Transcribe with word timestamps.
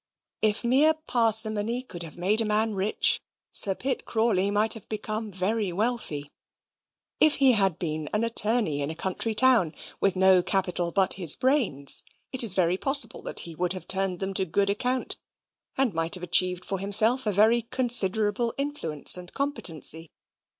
If 0.41 0.63
mere 0.63 0.95
parsimony 0.95 1.83
could 1.83 2.01
have 2.01 2.17
made 2.17 2.41
a 2.41 2.45
man 2.45 2.73
rich, 2.73 3.21
Sir 3.51 3.75
Pitt 3.75 4.03
Crawley 4.03 4.49
might 4.49 4.73
have 4.73 4.89
become 4.89 5.31
very 5.31 5.71
wealthy 5.71 6.31
if 7.19 7.35
he 7.35 7.51
had 7.51 7.77
been 7.77 8.09
an 8.11 8.23
attorney 8.23 8.81
in 8.81 8.89
a 8.89 8.95
country 8.95 9.35
town, 9.35 9.75
with 9.99 10.15
no 10.15 10.41
capital 10.41 10.91
but 10.91 11.13
his 11.13 11.35
brains, 11.35 12.03
it 12.31 12.43
is 12.43 12.55
very 12.55 12.77
possible 12.77 13.21
that 13.21 13.41
he 13.41 13.53
would 13.53 13.73
have 13.73 13.87
turned 13.87 14.19
them 14.21 14.33
to 14.33 14.45
good 14.45 14.71
account, 14.71 15.19
and 15.77 15.93
might 15.93 16.15
have 16.15 16.23
achieved 16.23 16.65
for 16.65 16.79
himself 16.79 17.27
a 17.27 17.31
very 17.31 17.61
considerable 17.61 18.55
influence 18.57 19.17
and 19.17 19.31
competency. 19.33 20.09